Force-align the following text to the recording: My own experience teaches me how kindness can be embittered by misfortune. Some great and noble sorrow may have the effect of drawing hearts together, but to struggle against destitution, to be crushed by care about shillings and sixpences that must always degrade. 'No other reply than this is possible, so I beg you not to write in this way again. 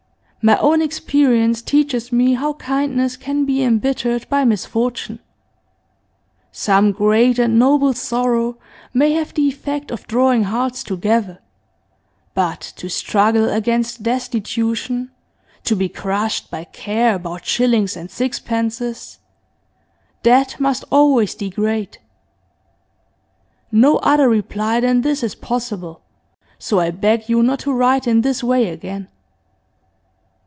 My 0.43 0.57
own 0.57 0.81
experience 0.81 1.61
teaches 1.61 2.11
me 2.11 2.33
how 2.33 2.53
kindness 2.53 3.15
can 3.15 3.45
be 3.45 3.61
embittered 3.63 4.27
by 4.27 4.43
misfortune. 4.43 5.19
Some 6.51 6.91
great 6.93 7.37
and 7.37 7.59
noble 7.59 7.93
sorrow 7.93 8.57
may 8.91 9.13
have 9.13 9.35
the 9.35 9.47
effect 9.47 9.91
of 9.91 10.07
drawing 10.07 10.45
hearts 10.45 10.83
together, 10.83 11.37
but 12.33 12.59
to 12.77 12.89
struggle 12.89 13.49
against 13.51 14.01
destitution, 14.01 15.11
to 15.63 15.75
be 15.75 15.87
crushed 15.87 16.49
by 16.49 16.63
care 16.63 17.13
about 17.13 17.45
shillings 17.45 17.95
and 17.95 18.09
sixpences 18.09 19.19
that 20.23 20.59
must 20.59 20.83
always 20.91 21.35
degrade. 21.35 21.99
'No 23.71 23.97
other 23.97 24.27
reply 24.27 24.79
than 24.79 25.01
this 25.01 25.21
is 25.21 25.35
possible, 25.35 26.01
so 26.57 26.79
I 26.79 26.89
beg 26.89 27.29
you 27.29 27.43
not 27.43 27.59
to 27.59 27.71
write 27.71 28.07
in 28.07 28.21
this 28.21 28.43
way 28.43 28.69
again. 28.69 29.07